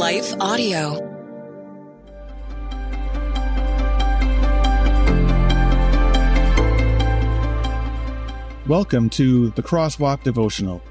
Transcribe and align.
Life 0.00 0.34
Audio. 0.40 0.92
Welcome 8.66 9.10
to 9.10 9.50
the 9.50 9.62
Crosswalk 9.62 10.22
Devotional. 10.22 10.82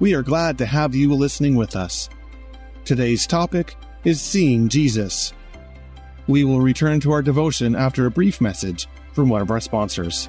We 0.00 0.12
are 0.12 0.22
glad 0.22 0.58
to 0.58 0.66
have 0.66 0.94
you 0.94 1.14
listening 1.14 1.54
with 1.54 1.76
us. 1.76 2.10
Today's 2.84 3.26
topic 3.26 3.74
is 4.04 4.20
Seeing 4.20 4.68
Jesus. 4.68 5.32
We 6.26 6.44
will 6.44 6.60
return 6.60 7.00
to 7.00 7.12
our 7.12 7.22
devotion 7.22 7.74
after 7.74 8.04
a 8.04 8.10
brief 8.10 8.38
message 8.38 8.86
from 9.14 9.30
one 9.30 9.40
of 9.40 9.50
our 9.50 9.60
sponsors. 9.60 10.28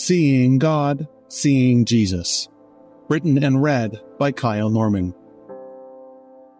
Seeing 0.00 0.56
God, 0.56 1.06
Seeing 1.28 1.84
Jesus. 1.84 2.48
Written 3.10 3.44
and 3.44 3.62
read 3.62 4.00
by 4.18 4.32
Kyle 4.32 4.70
Norman. 4.70 5.14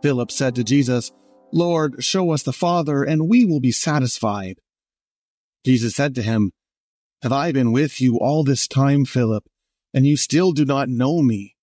Philip 0.02 0.30
said 0.30 0.54
to 0.56 0.62
Jesus, 0.62 1.10
Lord, 1.50 2.04
show 2.04 2.32
us 2.32 2.42
the 2.42 2.52
Father, 2.52 3.02
and 3.02 3.30
we 3.30 3.46
will 3.46 3.58
be 3.58 3.72
satisfied. 3.72 4.58
Jesus 5.64 5.94
said 5.94 6.14
to 6.16 6.22
him, 6.22 6.52
Have 7.22 7.32
I 7.32 7.50
been 7.50 7.72
with 7.72 7.98
you 7.98 8.18
all 8.18 8.44
this 8.44 8.68
time, 8.68 9.06
Philip, 9.06 9.46
and 9.94 10.06
you 10.06 10.18
still 10.18 10.52
do 10.52 10.66
not 10.66 10.90
know 10.90 11.22
me? 11.22 11.56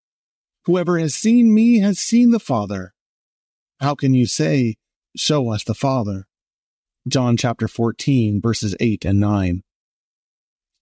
Whoever 0.66 0.98
has 0.98 1.14
seen 1.14 1.54
me 1.54 1.78
has 1.82 2.00
seen 2.00 2.32
the 2.32 2.40
Father. 2.40 2.96
How 3.80 3.94
can 3.94 4.16
you 4.16 4.26
say, 4.26 4.78
Show 5.16 5.52
us 5.52 5.64
the 5.64 5.76
Father? 5.76 6.26
John 7.08 7.38
chapter 7.38 7.68
14, 7.68 8.42
verses 8.42 8.76
8 8.80 9.06
and 9.06 9.20
9. 9.20 9.62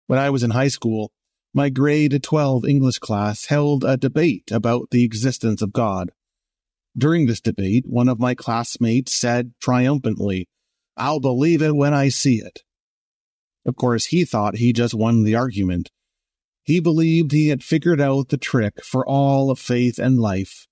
When 0.09 0.19
I 0.19 0.31
was 0.31 0.43
in 0.43 0.51
high 0.51 0.69
school, 0.69 1.13
my 1.53 1.69
grade 1.69 2.19
12 2.23 2.65
English 2.65 2.99
class 2.99 3.45
held 3.45 3.85
a 3.85 3.99
debate 3.99 4.51
about 4.51 4.89
the 4.91 5.05
existence 5.05 5.61
of 5.61 5.75
God. 5.75 6.13
During 6.97 7.27
this 7.27 7.43
debate, 7.43 7.85
one 7.87 8.09
of 8.09 8.19
my 8.19 8.35
classmates 8.35 9.13
said 9.13 9.53
triumphantly, 9.61 10.49
I'll 10.97 11.21
believe 11.21 11.61
it 11.61 11.77
when 11.77 11.93
I 11.93 12.09
see 12.09 12.37
it. 12.37 12.63
Of 13.67 13.77
course, 13.77 14.07
he 14.07 14.25
thought 14.25 14.57
he 14.57 14.73
just 14.73 14.95
won 14.95 15.25
the 15.25 15.35
argument. 15.35 15.91
He 16.65 16.81
believed 16.81 17.33
he 17.33 17.49
had 17.49 17.63
figured 17.63 18.01
out 18.01 18.31
the 18.31 18.39
trick 18.39 18.83
for 18.83 19.07
all 19.07 19.51
of 19.51 19.59
faith 19.59 19.99
and 19.99 20.19
life. 20.19 20.67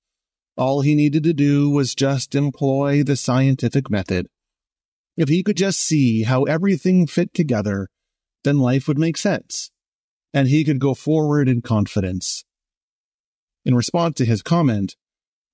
All 0.57 0.81
he 0.81 0.95
needed 0.95 1.25
to 1.25 1.35
do 1.35 1.69
was 1.69 1.95
just 1.95 2.35
employ 2.35 3.03
the 3.03 3.17
scientific 3.17 3.91
method. 3.91 4.29
If 5.15 5.29
he 5.29 5.43
could 5.43 5.59
just 5.59 5.79
see 5.79 6.23
how 6.23 6.45
everything 6.45 7.07
fit 7.07 7.35
together, 7.35 7.89
then 8.47 8.59
life 8.59 8.89
would 8.89 8.99
make 8.99 9.17
sense, 9.17 9.71
and 10.33 10.49
he 10.49 10.65
could 10.65 10.79
go 10.79 10.95
forward 10.95 11.49
in 11.49 11.61
confidence. 11.61 12.45
In 13.65 13.75
response 13.75 14.15
to 14.17 14.25
his 14.25 14.43
comment, 14.43 14.97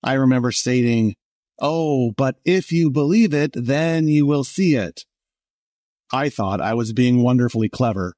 I 0.05 0.13
remember 0.13 0.53
stating, 0.53 1.17
Oh, 1.59 2.13
but 2.13 2.37
if 2.45 2.71
you 2.71 2.91
believe 2.91 3.33
it, 3.33 3.53
then 3.55 4.07
you 4.09 4.27
will 4.27 4.45
see 4.45 4.75
it. 4.75 5.05
I 6.13 6.29
thought 6.29 6.61
I 6.61 6.75
was 6.75 6.93
being 6.93 7.23
wonderfully 7.23 7.69
clever. 7.69 8.15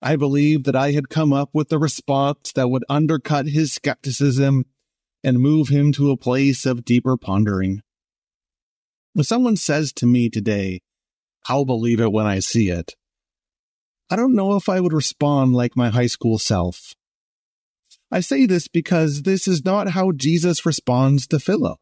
I 0.00 0.16
believed 0.16 0.64
that 0.66 0.76
I 0.76 0.92
had 0.92 1.08
come 1.08 1.32
up 1.32 1.50
with 1.52 1.72
a 1.72 1.78
response 1.78 2.52
that 2.52 2.70
would 2.70 2.84
undercut 2.88 3.46
his 3.46 3.72
skepticism 3.72 4.66
and 5.24 5.40
move 5.40 5.68
him 5.68 5.92
to 5.92 6.10
a 6.10 6.16
place 6.16 6.64
of 6.64 6.84
deeper 6.84 7.16
pondering. 7.16 7.82
If 9.14 9.26
someone 9.26 9.56
says 9.56 9.92
to 9.94 10.06
me 10.06 10.30
today, 10.30 10.82
I'll 11.48 11.64
believe 11.64 12.00
it 12.00 12.12
when 12.12 12.26
I 12.26 12.38
see 12.38 12.70
it, 12.70 12.94
I 14.12 14.16
don't 14.16 14.34
know 14.34 14.56
if 14.56 14.68
I 14.68 14.80
would 14.80 14.92
respond 14.92 15.54
like 15.54 15.76
my 15.76 15.90
high 15.90 16.08
school 16.08 16.38
self. 16.38 16.94
I 18.10 18.18
say 18.18 18.44
this 18.44 18.66
because 18.66 19.22
this 19.22 19.46
is 19.46 19.64
not 19.64 19.90
how 19.90 20.10
Jesus 20.10 20.66
responds 20.66 21.28
to 21.28 21.38
Philip. 21.38 21.78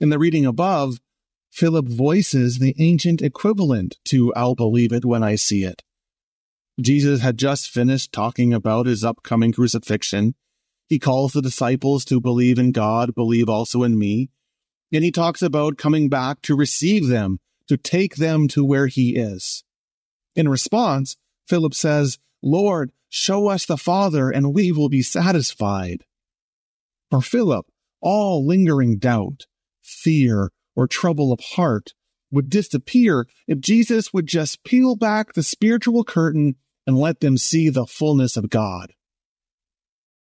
In 0.00 0.10
the 0.10 0.18
reading 0.18 0.44
above, 0.44 0.98
Philip 1.52 1.86
voices 1.86 2.58
the 2.58 2.74
ancient 2.80 3.22
equivalent 3.22 3.98
to 4.06 4.34
I'll 4.34 4.56
believe 4.56 4.92
it 4.92 5.04
when 5.04 5.22
I 5.22 5.36
see 5.36 5.62
it. 5.62 5.82
Jesus 6.80 7.20
had 7.20 7.36
just 7.36 7.70
finished 7.70 8.10
talking 8.10 8.52
about 8.52 8.86
his 8.86 9.04
upcoming 9.04 9.52
crucifixion. 9.52 10.34
He 10.88 10.98
calls 10.98 11.34
the 11.34 11.42
disciples 11.42 12.04
to 12.06 12.20
believe 12.20 12.58
in 12.58 12.72
God, 12.72 13.14
believe 13.14 13.48
also 13.48 13.84
in 13.84 13.96
me. 13.96 14.30
And 14.92 15.04
he 15.04 15.12
talks 15.12 15.40
about 15.40 15.78
coming 15.78 16.08
back 16.08 16.42
to 16.42 16.56
receive 16.56 17.06
them, 17.06 17.38
to 17.68 17.76
take 17.76 18.16
them 18.16 18.48
to 18.48 18.64
where 18.64 18.88
he 18.88 19.14
is. 19.14 19.62
In 20.34 20.48
response, 20.48 21.16
Philip 21.48 21.74
says, 21.74 22.18
Lord, 22.42 22.92
show 23.08 23.48
us 23.48 23.66
the 23.66 23.76
Father, 23.76 24.30
and 24.30 24.54
we 24.54 24.72
will 24.72 24.88
be 24.88 25.02
satisfied. 25.02 26.04
For 27.10 27.20
Philip, 27.20 27.66
all 28.00 28.46
lingering 28.46 28.98
doubt, 28.98 29.46
fear, 29.82 30.50
or 30.74 30.86
trouble 30.86 31.32
of 31.32 31.40
heart 31.40 31.92
would 32.30 32.48
disappear 32.48 33.26
if 33.46 33.60
Jesus 33.60 34.12
would 34.12 34.26
just 34.26 34.64
peel 34.64 34.96
back 34.96 35.34
the 35.34 35.42
spiritual 35.42 36.02
curtain 36.02 36.56
and 36.86 36.98
let 36.98 37.20
them 37.20 37.36
see 37.36 37.68
the 37.68 37.86
fullness 37.86 38.36
of 38.36 38.50
God. 38.50 38.94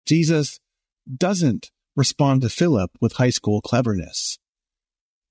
Jesus 0.06 0.60
doesn't 1.18 1.72
respond 1.96 2.42
to 2.42 2.50
Philip 2.50 2.92
with 3.00 3.14
high 3.14 3.30
school 3.30 3.62
cleverness. 3.62 4.38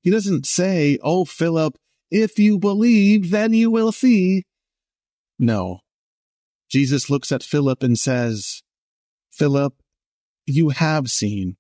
He 0.03 0.11
doesn't 0.11 0.47
say, 0.47 0.99
Oh, 1.03 1.25
Philip, 1.25 1.77
if 2.11 2.39
you 2.39 2.59
believe, 2.59 3.31
then 3.31 3.53
you 3.53 3.71
will 3.71 3.93
see. 3.93 4.45
No. 5.41 5.81
Jesus 6.71 7.09
looks 7.09 7.33
at 7.33 7.43
Philip 7.43 7.83
and 7.83 7.99
says, 7.99 8.63
Philip, 9.33 9.73
you 10.47 10.69
have 10.69 11.11
seen. 11.11 11.57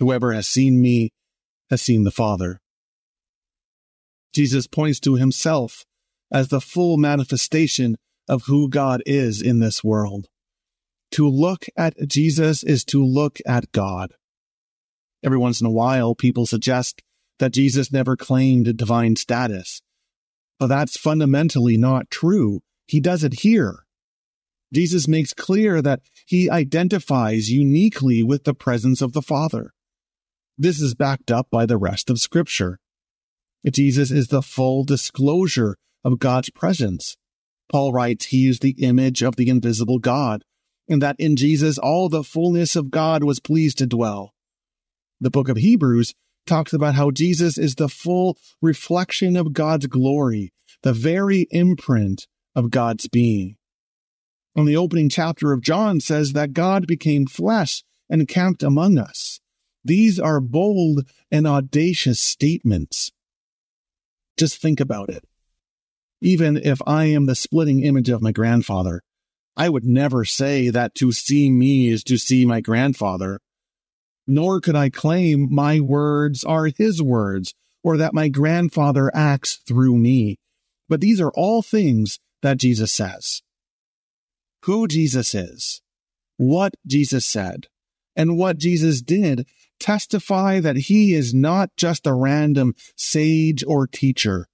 Whoever 0.00 0.32
has 0.32 0.48
seen 0.48 0.82
me 0.82 1.12
has 1.70 1.80
seen 1.80 2.02
the 2.02 2.10
Father. 2.10 2.60
Jesus 4.34 4.66
points 4.66 4.98
to 5.00 5.14
himself 5.14 5.84
as 6.32 6.48
the 6.48 6.60
full 6.60 6.96
manifestation 6.96 7.96
of 8.28 8.46
who 8.46 8.68
God 8.68 9.04
is 9.06 9.40
in 9.40 9.60
this 9.60 9.84
world. 9.84 10.26
To 11.12 11.28
look 11.28 11.66
at 11.76 11.94
Jesus 12.08 12.64
is 12.64 12.84
to 12.86 13.04
look 13.04 13.38
at 13.46 13.70
God. 13.70 14.14
Every 15.22 15.38
once 15.38 15.60
in 15.60 15.66
a 15.66 15.70
while, 15.70 16.16
people 16.16 16.44
suggest 16.44 17.02
that 17.38 17.52
Jesus 17.52 17.92
never 17.92 18.16
claimed 18.16 18.76
divine 18.76 19.14
status. 19.14 19.80
But 20.58 20.68
that's 20.68 20.98
fundamentally 20.98 21.76
not 21.76 22.10
true. 22.10 22.62
He 22.90 22.98
does 22.98 23.22
it 23.22 23.42
here. 23.42 23.84
Jesus 24.74 25.06
makes 25.06 25.32
clear 25.32 25.80
that 25.80 26.00
he 26.26 26.50
identifies 26.50 27.48
uniquely 27.48 28.24
with 28.24 28.42
the 28.42 28.52
presence 28.52 29.00
of 29.00 29.12
the 29.12 29.22
Father. 29.22 29.70
This 30.58 30.80
is 30.80 30.96
backed 30.96 31.30
up 31.30 31.46
by 31.52 31.66
the 31.66 31.76
rest 31.76 32.10
of 32.10 32.18
Scripture. 32.18 32.80
Jesus 33.64 34.10
is 34.10 34.26
the 34.26 34.42
full 34.42 34.82
disclosure 34.82 35.76
of 36.02 36.18
God's 36.18 36.50
presence. 36.50 37.16
Paul 37.70 37.92
writes 37.92 38.26
he 38.26 38.48
is 38.48 38.58
the 38.58 38.74
image 38.80 39.22
of 39.22 39.36
the 39.36 39.48
invisible 39.48 40.00
God, 40.00 40.42
and 40.88 41.00
that 41.00 41.14
in 41.20 41.36
Jesus 41.36 41.78
all 41.78 42.08
the 42.08 42.24
fullness 42.24 42.74
of 42.74 42.90
God 42.90 43.22
was 43.22 43.38
pleased 43.38 43.78
to 43.78 43.86
dwell. 43.86 44.34
The 45.20 45.30
book 45.30 45.48
of 45.48 45.58
Hebrews 45.58 46.12
talks 46.44 46.72
about 46.72 46.96
how 46.96 47.12
Jesus 47.12 47.56
is 47.56 47.76
the 47.76 47.88
full 47.88 48.36
reflection 48.60 49.36
of 49.36 49.52
God's 49.52 49.86
glory, 49.86 50.52
the 50.82 50.92
very 50.92 51.46
imprint 51.52 52.26
of 52.54 52.70
God's 52.70 53.08
being. 53.08 53.56
And 54.56 54.66
the 54.66 54.76
opening 54.76 55.08
chapter 55.08 55.52
of 55.52 55.62
John 55.62 56.00
says 56.00 56.32
that 56.32 56.52
God 56.52 56.86
became 56.86 57.26
flesh 57.26 57.84
and 58.08 58.28
camped 58.28 58.62
among 58.62 58.98
us. 58.98 59.40
These 59.84 60.18
are 60.18 60.40
bold 60.40 61.08
and 61.30 61.46
audacious 61.46 62.20
statements. 62.20 63.10
Just 64.36 64.60
think 64.60 64.80
about 64.80 65.08
it. 65.08 65.24
Even 66.20 66.56
if 66.56 66.80
I 66.86 67.04
am 67.04 67.26
the 67.26 67.34
splitting 67.34 67.82
image 67.82 68.10
of 68.10 68.20
my 68.20 68.32
grandfather, 68.32 69.02
I 69.56 69.68
would 69.68 69.84
never 69.84 70.24
say 70.24 70.68
that 70.70 70.94
to 70.96 71.12
see 71.12 71.50
me 71.50 71.88
is 71.88 72.04
to 72.04 72.18
see 72.18 72.44
my 72.44 72.60
grandfather. 72.60 73.40
Nor 74.26 74.60
could 74.60 74.76
I 74.76 74.90
claim 74.90 75.48
my 75.50 75.80
words 75.80 76.44
are 76.44 76.66
his 76.66 77.02
words 77.02 77.54
or 77.82 77.96
that 77.96 78.14
my 78.14 78.28
grandfather 78.28 79.10
acts 79.14 79.56
through 79.66 79.96
me. 79.96 80.38
But 80.88 81.00
these 81.00 81.20
are 81.20 81.32
all 81.32 81.62
things 81.62 82.18
that 82.42 82.58
Jesus 82.58 82.92
says. 82.92 83.42
Who 84.64 84.86
Jesus 84.86 85.34
is, 85.34 85.80
what 86.36 86.74
Jesus 86.86 87.24
said, 87.24 87.68
and 88.16 88.36
what 88.36 88.58
Jesus 88.58 89.02
did 89.02 89.46
testify 89.78 90.60
that 90.60 90.76
he 90.76 91.14
is 91.14 91.32
not 91.32 91.70
just 91.76 92.06
a 92.06 92.12
random 92.12 92.74
sage 92.96 93.64
or 93.66 93.86
teacher. 93.86 94.46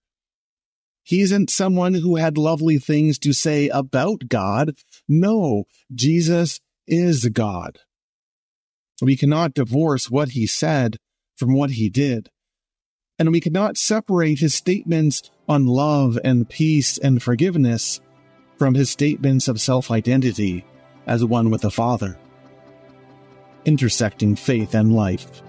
He 1.03 1.21
isn't 1.21 1.51
someone 1.51 1.95
who 1.95 2.17
had 2.17 2.39
lovely 2.39 2.79
things 2.79 3.19
to 3.21 3.33
say 3.33 3.69
about 3.69 4.29
God. 4.29 4.77
No, 5.09 5.65
Jesus 5.95 6.61
is 6.87 7.29
God. 7.29 7.79
We 9.01 9.17
cannot 9.17 9.55
divorce 9.55 10.11
what 10.11 10.31
he 10.31 10.47
said 10.47 10.97
from 11.37 11.55
what 11.55 11.73
he 11.73 11.89
did. 11.89 12.31
And 13.19 13.33
we 13.33 13.41
cannot 13.41 13.79
separate 13.79 14.41
his 14.41 14.55
statements 14.55 15.31
on 15.49 15.67
love 15.67 16.19
and 16.23 16.49
peace 16.49 16.99
and 16.99 17.23
forgiveness 17.23 18.01
from 18.59 18.75
his 18.75 18.91
statements 18.91 19.49
of 19.49 19.61
self 19.61 19.91
identity 19.91 20.65
as 21.07 21.25
one 21.25 21.51
with 21.51 21.63
the 21.63 21.71
Father 21.71 22.19
intersecting 23.67 24.37
faith 24.37 24.75
and 24.75 24.95
life. 24.95 25.43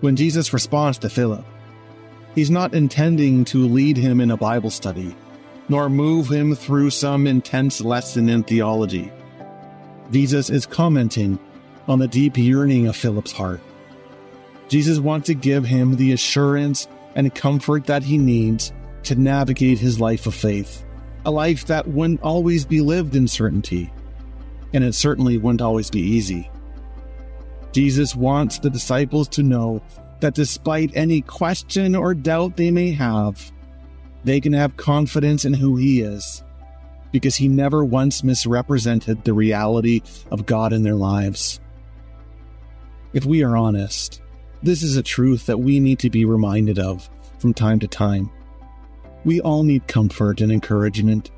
When 0.00 0.14
Jesus 0.14 0.52
responds 0.52 0.98
to 0.98 1.08
Philip, 1.08 1.44
he's 2.34 2.50
not 2.50 2.74
intending 2.74 3.44
to 3.46 3.66
lead 3.66 3.96
him 3.96 4.20
in 4.20 4.30
a 4.30 4.36
Bible 4.36 4.70
study, 4.70 5.16
nor 5.68 5.88
move 5.88 6.30
him 6.30 6.54
through 6.54 6.90
some 6.90 7.26
intense 7.26 7.80
lesson 7.80 8.28
in 8.28 8.44
theology. 8.44 9.10
Jesus 10.12 10.50
is 10.50 10.66
commenting 10.66 11.38
on 11.88 11.98
the 11.98 12.06
deep 12.06 12.36
yearning 12.36 12.86
of 12.86 12.96
Philip's 12.96 13.32
heart. 13.32 13.60
Jesus 14.68 14.98
wants 14.98 15.26
to 15.26 15.34
give 15.34 15.64
him 15.64 15.96
the 15.96 16.12
assurance 16.12 16.88
and 17.14 17.34
comfort 17.34 17.86
that 17.86 18.02
he 18.02 18.18
needs 18.18 18.72
to 19.04 19.14
navigate 19.14 19.78
his 19.78 19.98
life 19.98 20.26
of 20.26 20.34
faith, 20.34 20.84
a 21.24 21.30
life 21.30 21.66
that 21.66 21.88
wouldn't 21.88 22.22
always 22.22 22.64
be 22.64 22.80
lived 22.80 23.16
in 23.16 23.26
certainty, 23.26 23.90
and 24.74 24.84
it 24.84 24.94
certainly 24.94 25.38
wouldn't 25.38 25.62
always 25.62 25.90
be 25.90 26.00
easy. 26.00 26.50
Jesus 27.72 28.14
wants 28.14 28.58
the 28.58 28.70
disciples 28.70 29.28
to 29.28 29.42
know 29.42 29.82
that 30.20 30.34
despite 30.34 30.90
any 30.94 31.22
question 31.22 31.94
or 31.94 32.12
doubt 32.12 32.56
they 32.56 32.70
may 32.70 32.90
have, 32.92 33.52
they 34.24 34.40
can 34.40 34.52
have 34.52 34.76
confidence 34.76 35.44
in 35.44 35.54
who 35.54 35.76
He 35.76 36.00
is, 36.00 36.42
because 37.12 37.36
He 37.36 37.48
never 37.48 37.84
once 37.84 38.22
misrepresented 38.22 39.24
the 39.24 39.32
reality 39.32 40.02
of 40.30 40.44
God 40.44 40.72
in 40.72 40.82
their 40.82 40.96
lives. 40.96 41.60
If 43.14 43.24
we 43.24 43.42
are 43.42 43.56
honest, 43.56 44.20
this 44.62 44.82
is 44.82 44.96
a 44.96 45.02
truth 45.02 45.46
that 45.46 45.58
we 45.58 45.80
need 45.80 45.98
to 46.00 46.10
be 46.10 46.24
reminded 46.24 46.78
of 46.78 47.08
from 47.38 47.54
time 47.54 47.78
to 47.80 47.88
time. 47.88 48.30
We 49.24 49.40
all 49.40 49.62
need 49.62 49.86
comfort 49.86 50.40
and 50.40 50.50
encouragement. 50.50 51.30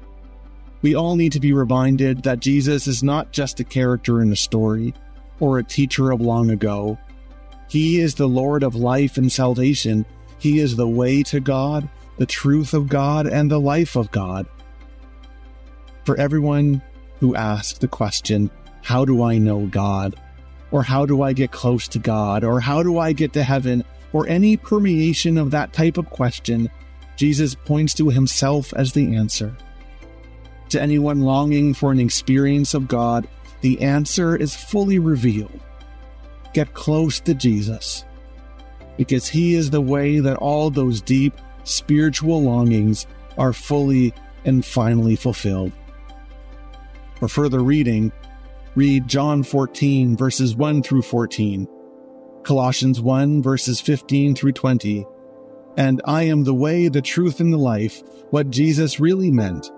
We 0.82 0.94
all 0.94 1.16
need 1.16 1.32
to 1.32 1.40
be 1.40 1.52
reminded 1.52 2.22
that 2.22 2.40
Jesus 2.40 2.86
is 2.86 3.02
not 3.02 3.32
just 3.32 3.60
a 3.60 3.64
character 3.64 4.22
in 4.22 4.32
a 4.32 4.36
story 4.36 4.94
or 5.38 5.58
a 5.58 5.64
teacher 5.64 6.10
of 6.10 6.20
long 6.20 6.50
ago. 6.50 6.98
He 7.68 8.00
is 8.00 8.14
the 8.14 8.28
Lord 8.28 8.62
of 8.62 8.74
life 8.74 9.16
and 9.16 9.30
salvation. 9.30 10.06
He 10.38 10.58
is 10.58 10.76
the 10.76 10.88
way 10.88 11.22
to 11.24 11.40
God, 11.40 11.88
the 12.16 12.26
truth 12.26 12.74
of 12.74 12.88
God, 12.88 13.26
and 13.26 13.50
the 13.50 13.60
life 13.60 13.96
of 13.96 14.10
God. 14.10 14.46
For 16.04 16.16
everyone 16.16 16.82
who 17.18 17.34
asks 17.34 17.78
the 17.78 17.88
question, 17.88 18.50
How 18.82 19.04
do 19.04 19.22
I 19.22 19.38
know 19.38 19.66
God? 19.66 20.16
Or 20.70 20.82
how 20.82 21.06
do 21.06 21.22
I 21.22 21.32
get 21.32 21.50
close 21.50 21.88
to 21.88 21.98
God? 21.98 22.44
Or 22.44 22.60
how 22.60 22.82
do 22.82 22.98
I 22.98 23.12
get 23.12 23.32
to 23.32 23.42
heaven? 23.42 23.84
Or 24.12 24.26
any 24.26 24.56
permeation 24.56 25.38
of 25.38 25.50
that 25.50 25.72
type 25.72 25.98
of 25.98 26.10
question, 26.10 26.70
Jesus 27.16 27.54
points 27.54 27.94
to 27.94 28.08
himself 28.08 28.72
as 28.74 28.92
the 28.92 29.14
answer. 29.16 29.56
To 30.70 30.80
anyone 30.80 31.20
longing 31.20 31.74
for 31.74 31.90
an 31.90 31.98
experience 31.98 32.74
of 32.74 32.88
God, 32.88 33.26
the 33.60 33.80
answer 33.82 34.36
is 34.36 34.54
fully 34.54 34.98
revealed. 34.98 35.60
Get 36.54 36.74
close 36.74 37.20
to 37.20 37.34
Jesus, 37.34 38.04
because 38.96 39.28
He 39.28 39.54
is 39.54 39.70
the 39.70 39.80
way 39.80 40.18
that 40.20 40.36
all 40.36 40.70
those 40.70 41.00
deep 41.00 41.34
spiritual 41.64 42.42
longings 42.42 43.06
are 43.36 43.52
fully 43.52 44.14
and 44.44 44.64
finally 44.64 45.16
fulfilled. 45.16 45.72
For 47.18 47.28
further 47.28 47.60
reading, 47.60 48.12
read 48.74 49.08
John 49.08 49.42
14, 49.42 50.16
verses 50.16 50.54
1 50.54 50.82
through 50.82 51.02
14, 51.02 51.66
Colossians 52.42 53.00
1, 53.00 53.42
verses 53.42 53.80
15 53.80 54.34
through 54.34 54.52
20, 54.52 55.04
and 55.76 56.00
I 56.04 56.24
am 56.24 56.44
the 56.44 56.54
way, 56.54 56.88
the 56.88 57.02
truth, 57.02 57.40
and 57.40 57.52
the 57.52 57.58
life, 57.58 58.02
what 58.30 58.50
Jesus 58.50 59.00
really 59.00 59.30
meant 59.30 59.70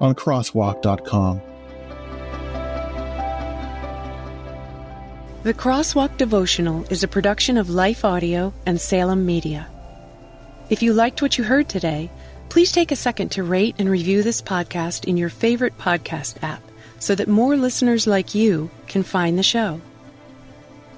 on 0.00 0.14
crosswalk.com. 0.14 1.42
The 5.44 5.54
Crosswalk 5.54 6.16
Devotional 6.16 6.84
is 6.90 7.02
a 7.02 7.08
production 7.08 7.56
of 7.56 7.70
Life 7.70 8.04
Audio 8.04 8.52
and 8.66 8.80
Salem 8.80 9.24
Media. 9.24 9.68
If 10.68 10.82
you 10.82 10.92
liked 10.92 11.22
what 11.22 11.38
you 11.38 11.44
heard 11.44 11.68
today, 11.68 12.10
please 12.48 12.72
take 12.72 12.92
a 12.92 12.96
second 12.96 13.30
to 13.32 13.42
rate 13.42 13.76
and 13.78 13.88
review 13.88 14.22
this 14.22 14.42
podcast 14.42 15.04
in 15.04 15.16
your 15.16 15.28
favorite 15.28 15.78
podcast 15.78 16.42
app 16.42 16.67
so 16.98 17.14
that 17.14 17.28
more 17.28 17.56
listeners 17.56 18.06
like 18.06 18.34
you 18.34 18.70
can 18.86 19.02
find 19.02 19.38
the 19.38 19.42
show. 19.42 19.80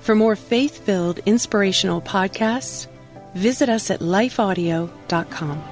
For 0.01 0.15
more 0.15 0.37
faith 0.37 0.85
filled, 0.85 1.19
inspirational 1.27 2.01
podcasts, 2.01 2.87
visit 3.35 3.69
us 3.69 3.91
at 3.91 4.01
lifeaudio.com. 4.01 5.63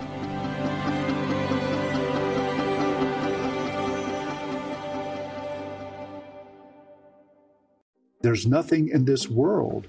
There's 8.20 8.47
nothing 8.47 8.88
in 8.88 9.04
this 9.04 9.28
world 9.28 9.87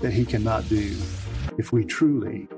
that 0.00 0.12
he 0.12 0.24
cannot 0.24 0.68
do 0.68 0.96
if 1.58 1.72
we 1.72 1.84
truly 1.84 2.48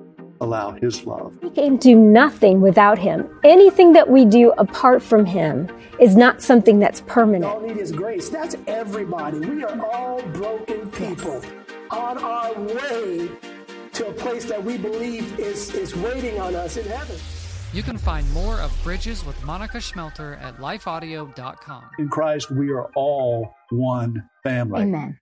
allow 0.41 0.73
his 0.73 1.05
love. 1.05 1.33
We 1.43 1.51
can 1.51 1.77
do 1.77 1.95
nothing 1.95 2.61
without 2.61 2.99
him. 2.99 3.29
Anything 3.45 3.93
that 3.95 4.09
we 4.09 4.25
do 4.25 4.53
apart 4.59 5.03
from 5.03 5.25
him 5.25 5.69
is 6.01 6.17
not 6.17 6.43
something 6.43 6.79
that's 6.79 7.03
permanent. 7.03 7.45
All 7.45 7.61
need 7.61 7.79
is 7.79 7.93
grace. 7.93 8.29
That's 8.29 8.57
everybody. 8.67 9.39
We 9.41 9.65
are 9.65 9.81
all 9.87 10.23
broken 10.29 10.91
people 10.91 11.43
on 11.91 12.19
our 12.19 12.53
way 12.61 13.29
to 13.93 14.09
a 14.09 14.13
place 14.13 14.45
that 14.45 14.63
we 14.63 14.77
believe 14.77 15.39
is, 15.39 15.75
is 15.75 15.97
waiting 15.97 16.39
on 16.41 16.55
us 16.55 16.77
in 16.77 16.87
heaven. 16.87 17.17
You 17.73 17.83
can 17.83 17.99
find 17.99 18.31
more 18.33 18.61
of 18.61 18.73
Bridges 18.83 19.25
with 19.25 19.43
Monica 19.45 19.79
Schmelter 19.79 20.41
at 20.41 20.57
lifeaudio.com. 20.59 21.85
In 21.99 22.09
Christ, 22.09 22.51
we 22.51 22.71
are 22.71 22.91
all 22.95 23.55
one 23.71 24.29
family. 24.43 24.83
Amen. 24.83 25.19